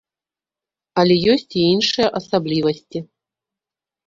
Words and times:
Але 1.01 1.15
ёсць 1.33 1.45
і 1.49 1.61
іншыя 1.73 2.07
асаблівасці. 2.21 2.99